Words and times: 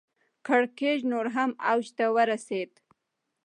کړکېچ 0.47 0.99
نور 1.11 1.25
هم 1.35 1.49
اوج 1.69 1.85
ته 1.97 2.05
ورسېد. 2.15 2.71